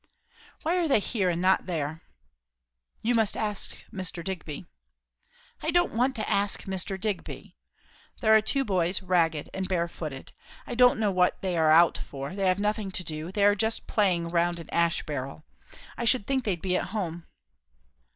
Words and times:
"Why 0.63 0.77
are 0.77 0.87
they 0.87 0.97
here, 0.99 1.29
and 1.29 1.39
not 1.39 1.67
there?" 1.67 2.01
"You 3.03 3.13
must 3.13 3.37
ask 3.37 3.77
Mr. 3.93 4.23
Digby." 4.23 4.65
"I 5.61 5.69
don't 5.69 5.93
want 5.93 6.15
to 6.15 6.27
ask 6.27 6.63
Mr. 6.63 6.99
Digby! 6.99 7.55
There 8.19 8.35
are 8.35 8.41
two 8.41 8.65
boys; 8.65 9.03
ragged; 9.03 9.51
and 9.53 9.67
barefooted. 9.67 10.33
I 10.65 10.73
don't 10.73 10.99
know 10.99 11.11
what 11.11 11.43
they 11.43 11.55
are 11.55 11.69
out 11.69 11.99
for; 11.99 12.33
they 12.33 12.47
have 12.47 12.57
nothing 12.59 12.89
to 12.89 13.03
do; 13.03 13.31
they 13.31 13.45
are 13.45 13.53
just 13.53 13.85
playing 13.85 14.29
round 14.31 14.59
an 14.59 14.71
ash 14.71 15.03
barrel. 15.03 15.45
I 15.95 16.05
should 16.05 16.25
think 16.25 16.45
they'd 16.45 16.63
be 16.63 16.75
at 16.75 16.85
home." 16.95 17.27